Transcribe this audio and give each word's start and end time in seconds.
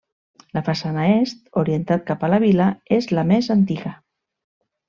La 0.57 0.63
façana 0.69 1.03
est, 1.17 1.43
orientat 1.63 2.09
cap 2.09 2.25
a 2.27 2.31
la 2.37 2.41
vila 2.47 2.71
és 2.99 3.13
la 3.15 3.29
més 3.33 3.55
antiga. 3.61 3.93